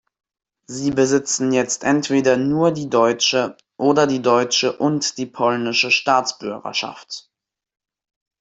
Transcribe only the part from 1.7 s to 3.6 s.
entweder nur die deutsche